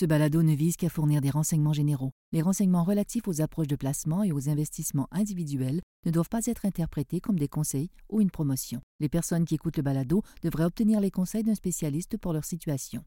[0.00, 2.12] Ce balado ne vise qu'à fournir des renseignements généraux.
[2.32, 6.64] Les renseignements relatifs aux approches de placement et aux investissements individuels ne doivent pas être
[6.64, 8.80] interprétés comme des conseils ou une promotion.
[8.98, 13.04] Les personnes qui écoutent le balado devraient obtenir les conseils d'un spécialiste pour leur situation.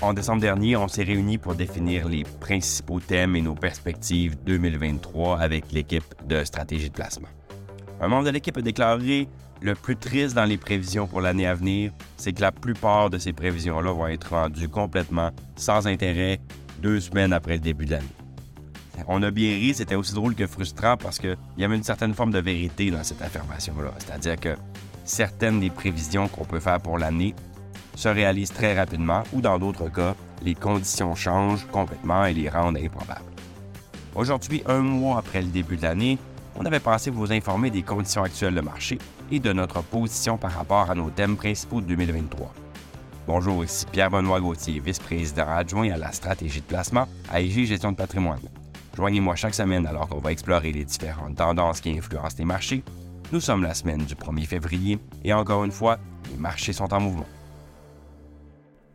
[0.00, 5.38] En décembre dernier, on s'est réunis pour définir les principaux thèmes et nos perspectives 2023
[5.38, 7.28] avec l'équipe de stratégie de placement.
[8.00, 9.28] Un membre de l'équipe a déclaré
[9.60, 13.18] le plus triste dans les prévisions pour l'année à venir, c'est que la plupart de
[13.18, 16.40] ces prévisions-là vont être rendues complètement sans intérêt
[16.80, 18.06] deux semaines après le début de l'année.
[19.08, 22.14] On a bien ri, c'était aussi drôle que frustrant parce qu'il y avait une certaine
[22.14, 23.92] forme de vérité dans cette affirmation-là.
[23.98, 24.56] C'est-à-dire que
[25.04, 27.34] certaines des prévisions qu'on peut faire pour l'année
[27.94, 32.78] se réalisent très rapidement ou dans d'autres cas, les conditions changent complètement et les rendent
[32.78, 33.24] improbables.
[34.14, 36.18] Aujourd'hui, un mois après le début de l'année,
[36.58, 38.98] on avait pensé vous informer des conditions actuelles de marché
[39.30, 42.52] et de notre position par rapport à nos thèmes principaux de 2023.
[43.26, 47.96] Bonjour, ici Pierre-Benoît Gauthier, vice-président adjoint à la stratégie de placement à IG Gestion de
[47.96, 48.40] patrimoine.
[48.96, 52.82] Joignez-moi chaque semaine alors qu'on va explorer les différentes tendances qui influencent les marchés.
[53.32, 55.98] Nous sommes la semaine du 1er février et encore une fois,
[56.30, 57.26] les marchés sont en mouvement.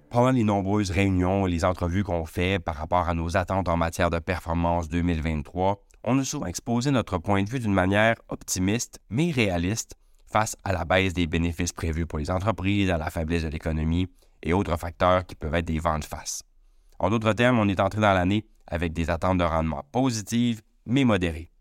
[0.09, 3.77] Pendant les nombreuses réunions et les entrevues qu'on fait par rapport à nos attentes en
[3.77, 8.99] matière de performance 2023, on a souvent exposé notre point de vue d'une manière optimiste
[9.09, 13.43] mais réaliste face à la baisse des bénéfices prévus pour les entreprises, à la faiblesse
[13.43, 14.07] de l'économie
[14.41, 16.43] et autres facteurs qui peuvent être des vents de face.
[16.99, 21.03] En d'autres termes, on est entré dans l'année avec des attentes de rendement positives mais
[21.03, 21.51] modérées.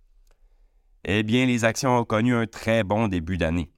[1.05, 3.73] Eh bien, les actions ont connu un très bon début d'année.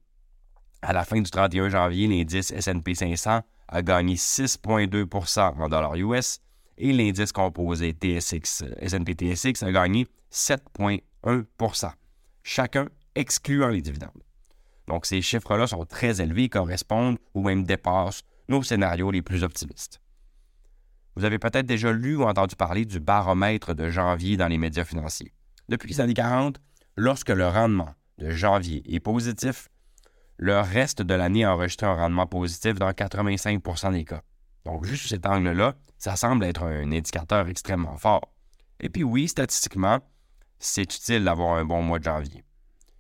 [0.82, 6.40] À la fin du 31 janvier, l'indice S&P 500 a gagné 6,2% en dollars US
[6.78, 11.92] et l'indice composé TSX, S&P TSX a gagné 7,1%
[12.42, 14.22] chacun excluant les dividendes.
[14.88, 19.44] Donc ces chiffres-là sont très élevés et correspondent ou même dépassent nos scénarios les plus
[19.44, 20.00] optimistes.
[21.14, 24.84] Vous avez peut-être déjà lu ou entendu parler du baromètre de janvier dans les médias
[24.84, 25.32] financiers.
[25.68, 26.58] Depuis les années 40,
[26.96, 29.68] lorsque le rendement de janvier est positif,
[30.38, 34.22] le reste de l'année a enregistré un rendement positif dans 85% des cas.
[34.64, 38.34] Donc, juste cet angle-là, ça semble être un indicateur extrêmement fort.
[38.80, 40.00] Et puis oui, statistiquement,
[40.58, 42.42] c'est utile d'avoir un bon mois de janvier.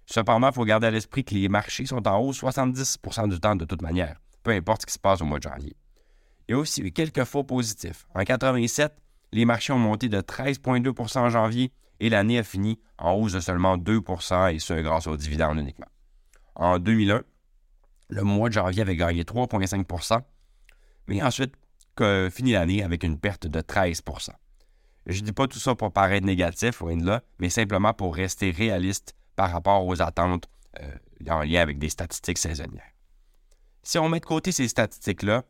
[0.06, 3.56] Cependant, il faut garder à l'esprit que les marchés sont en hausse 70% du temps
[3.56, 5.74] de toute manière, peu importe ce qui se passe au mois de janvier.
[6.46, 8.06] Il y a aussi eu quelques faux positifs.
[8.14, 8.94] En 87,
[9.32, 13.40] les marchés ont monté de 13,2% en janvier et l'année a fini en hausse de
[13.40, 15.88] seulement 2% et ce grâce aux dividendes uniquement.
[16.54, 17.22] En 2001,
[18.10, 20.20] le mois de janvier avait gagné 3,5%
[21.08, 21.54] mais ensuite
[22.30, 24.30] fini l'année avec une perte de 13%
[25.06, 28.50] Je ne dis pas tout ça pour paraître négatif, de là, mais simplement pour rester
[28.50, 30.48] réaliste par rapport aux attentes
[30.80, 32.92] euh, en lien avec des statistiques saisonnières.
[33.82, 35.44] Si on met de côté ces statistiques-là,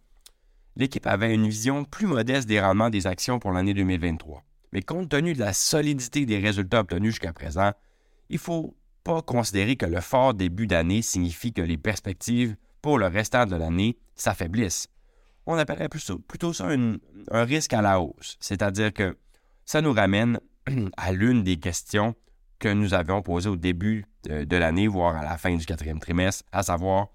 [0.77, 4.43] l'équipe avait une vision plus modeste des rendements des actions pour l'année 2023.
[4.73, 7.73] Mais compte tenu de la solidité des résultats obtenus jusqu'à présent,
[8.31, 8.75] il ne faut
[9.05, 13.57] pas considérer que le fort début d'année signifie que les perspectives pour le restant de
[13.57, 14.89] l'année s'affaiblissent.
[15.47, 19.17] On appellerait plutôt, ça un risque à la hausse, c'est-à-dire que
[19.65, 20.39] ça nous ramène
[20.97, 22.15] à l'une des questions
[22.59, 26.45] que nous avions posé au début de, l'année, voire à la fin du quatrième trimestre,
[26.53, 27.09] à savoir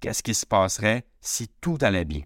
[0.00, 2.22] qu'est-ce qui se passerait si tout allait bien?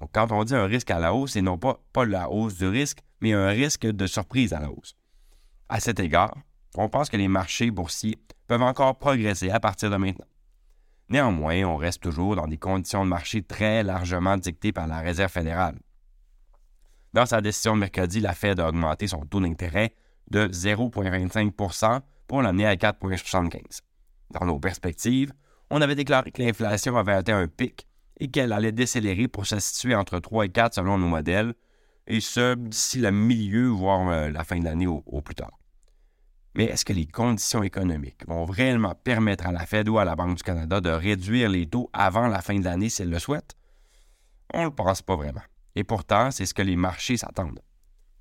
[0.00, 2.68] Donc, quand on dit un risque à la hausse, c'est non pas la hausse du
[2.68, 4.96] risque, mais un risque de surprise à la hausse.
[5.68, 6.36] À cet égard,
[6.76, 10.26] on pense que les marchés boursiers peuvent encore progresser à partir de maintenant.
[11.08, 15.30] Néanmoins, on reste toujours dans des conditions de marché très largement dictées par la Réserve
[15.30, 15.78] fédérale.
[17.12, 19.94] Dans sa décision de mercredi, la Fed a augmenté son taux d'intérêt
[20.30, 23.80] de 0,25% pour l'année à 4,75
[24.32, 25.32] Dans nos perspectives,
[25.70, 27.86] on avait déclaré que l'inflation avait atteint un pic
[28.18, 31.54] et qu'elle allait décélérer pour se situer entre 3 et 4 selon nos modèles,
[32.06, 35.58] et ce d'ici le milieu, voire euh, la fin de l'année au, plus tard.
[36.56, 40.16] Mais est-ce que les conditions économiques vont réellement permettre à la Fed ou à la
[40.16, 43.56] Banque du Canada de réduire les taux avant la fin de l'année s'ils le souhaitent?
[44.54, 45.42] On ne le pense pas vraiment.
[45.74, 47.60] Et pourtant, c'est ce que les marchés s'attendent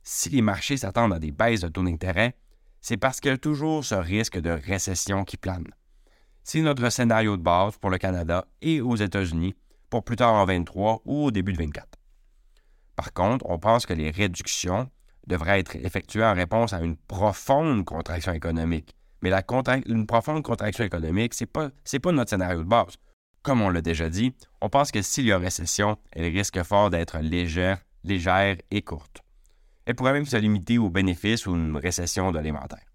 [0.05, 2.35] si les marchés s'attendent à des baisses de taux d'intérêt,
[2.79, 5.65] c'est parce qu'il y a toujours ce risque de récession qui plane.
[6.43, 9.55] C'est notre scénario de base pour le Canada et aux États-Unis
[9.89, 11.87] pour plus tard en 23 ou au début de 24.
[12.95, 14.89] Par contre, on pense que les réductions
[15.27, 18.95] devraient être effectuées en réponse à une profonde contraction économique.
[19.21, 19.31] Mais
[19.87, 22.95] une profonde contraction économique, ce n'est pas, pas notre scénario de base.
[23.41, 26.89] Comme on l'a déjà dit, on pense que s'il y a récession, elle risque fort
[26.89, 29.21] d'être légère, légère et courte.
[29.85, 32.85] Elle pourrait même se limiter aux bénéfices ou une récession de l'alimentaire.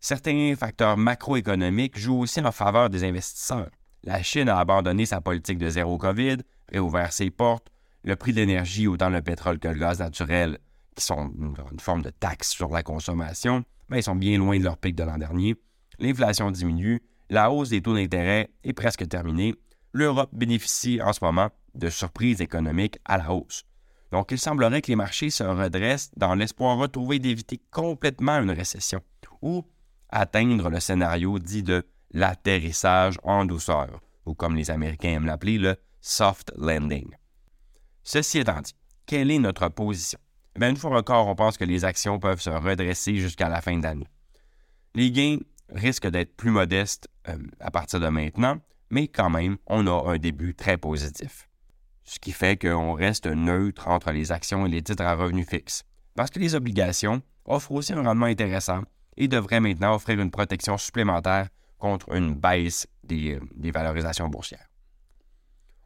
[0.00, 3.70] Certains facteurs macroéconomiques jouent aussi en faveur des investisseurs.
[4.04, 6.38] La Chine a abandonné sa politique de zéro COVID,
[6.70, 7.68] réouvert ses portes,
[8.04, 10.58] le prix de l'énergie, autant le pétrole que le gaz naturel,
[10.98, 14.64] qui sont une, forme de taxe sur la consommation, ben, ils sont bien loin de
[14.64, 15.56] leur pic de l'an dernier.
[15.98, 17.00] L'inflation diminue,
[17.30, 19.54] la hausse des taux d'intérêt est presque terminée.
[19.92, 23.64] L'Europe bénéficie en ce moment de surprises économiques à la hausse.
[24.10, 29.00] Donc, il semblerait que les marchés se redressent dans l'espoir retrouvé d'éviter complètement une récession
[29.42, 29.64] ou
[30.08, 35.76] atteindre le scénario dit de l'atterrissage en douceur, ou comme les Américains aiment l'appeler, le
[36.00, 37.14] soft landing.
[38.02, 38.74] Ceci étant dit,
[39.06, 40.18] quelle est notre position?
[40.58, 43.76] Bien, une fois encore, on pense que les actions peuvent se redresser jusqu'à la fin
[43.78, 44.08] de l'année.
[44.94, 45.38] Les gains
[45.70, 48.58] risquent d'être plus modestes euh, à partir de maintenant,
[48.90, 51.48] mais quand même, on a un début très positif
[52.08, 55.84] ce qui fait qu'on reste neutre entre les actions et les titres à revenus fixes.
[56.14, 58.82] Parce que les obligations offrent aussi un rendement intéressant
[59.18, 64.66] et devraient maintenant offrir une protection supplémentaire contre une baisse des, euh, des valorisations boursières.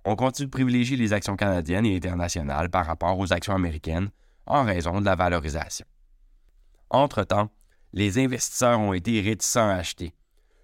[0.05, 4.11] On continue de privilégier les actions canadiennes et internationales par rapport aux actions américaines
[4.47, 5.87] en raison de la valorisation.
[6.91, 7.51] Entre-temps,
[7.93, 10.15] les investisseurs ont été réticents à acheter.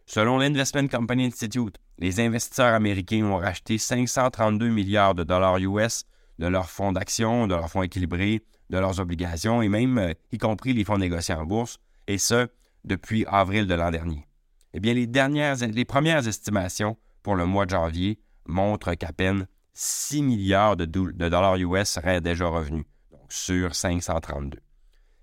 [0.07, 6.05] Selon l'Investment Company Institute, les investisseurs américains ont racheté 532 milliards de dollars US
[6.39, 10.39] de leurs fonds d'actions, de leurs fonds équilibrés, de leurs obligations et même, euh, y
[10.39, 12.49] compris les fonds négociés en bourse, et ce,
[12.85, 14.27] depuis avril de l'an dernier.
[14.75, 19.47] Eh bien, les, dernières, les premières estimations pour le mois de janvier montrent qu'à peine
[19.75, 22.85] 6 milliards de, dollars US seraient déjà revenus,
[23.39, 24.59] sur 532.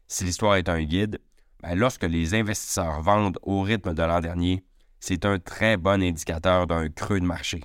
[0.07, 1.19] Si l'histoire est un guide,
[1.61, 4.63] ben, lorsque les investisseurs vendent au rythme de l'an dernier,
[4.99, 7.61] c'est un très bon indicateur d'un creux de marché.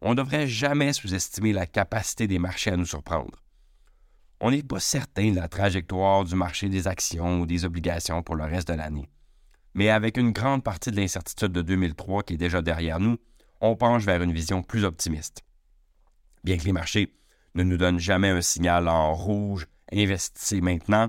[0.00, 3.42] On ne devrait jamais sous-estimer la capacité des marchés à nous surprendre.
[4.40, 8.36] On n'est pas certain de la trajectoire du marché des actions ou des obligations pour
[8.36, 9.08] le reste de l'année.
[9.74, 13.18] Mais avec une grande partie de l'incertitude de 2003 qui est déjà derrière nous,
[13.60, 15.42] on penche vers une vision plus optimiste.
[16.44, 17.17] Bien que les marchés
[17.58, 21.08] ne nous donnent jamais un signal en rouge, investissez maintenant,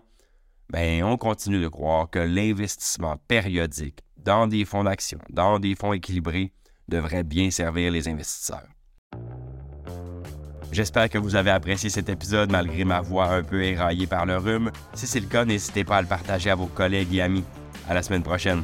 [0.72, 5.94] ben, on continue de croire que l'investissement périodique dans des fonds d'action, dans des fonds
[5.94, 6.51] équilibrés,
[6.88, 8.68] devrait bien servir les investisseurs.
[10.72, 14.38] J'espère que vous avez apprécié cet épisode malgré ma voix un peu éraillée par le
[14.38, 14.72] rhume.
[14.94, 17.44] Si c'est le cas, n'hésitez pas à le partager à vos collègues et amis.
[17.88, 18.63] À la semaine prochaine.